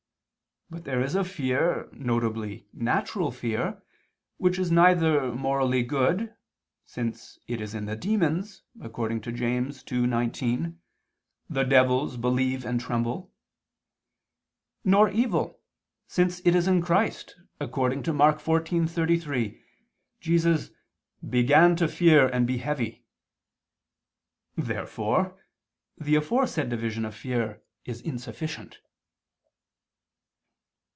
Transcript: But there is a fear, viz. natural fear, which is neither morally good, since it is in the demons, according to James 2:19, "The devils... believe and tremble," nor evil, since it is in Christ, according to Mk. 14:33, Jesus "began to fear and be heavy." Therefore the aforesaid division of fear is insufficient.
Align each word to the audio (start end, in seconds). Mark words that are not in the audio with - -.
But 0.73 0.85
there 0.85 1.01
is 1.01 1.15
a 1.15 1.25
fear, 1.25 1.89
viz. 1.91 2.61
natural 2.71 3.29
fear, 3.29 3.83
which 4.37 4.57
is 4.57 4.71
neither 4.71 5.29
morally 5.33 5.83
good, 5.83 6.33
since 6.85 7.37
it 7.45 7.59
is 7.59 7.75
in 7.75 7.87
the 7.87 7.97
demons, 7.97 8.61
according 8.81 9.19
to 9.23 9.33
James 9.33 9.83
2:19, 9.83 10.77
"The 11.49 11.63
devils... 11.65 12.15
believe 12.15 12.65
and 12.65 12.79
tremble," 12.79 13.33
nor 14.85 15.09
evil, 15.09 15.59
since 16.07 16.39
it 16.45 16.55
is 16.55 16.69
in 16.69 16.81
Christ, 16.81 17.35
according 17.59 18.03
to 18.03 18.13
Mk. 18.13 18.39
14:33, 18.39 19.61
Jesus 20.21 20.69
"began 21.29 21.75
to 21.75 21.89
fear 21.89 22.29
and 22.29 22.47
be 22.47 22.59
heavy." 22.59 23.03
Therefore 24.55 25.37
the 25.97 26.15
aforesaid 26.15 26.69
division 26.69 27.03
of 27.03 27.13
fear 27.13 27.61
is 27.83 27.99
insufficient. 27.99 28.79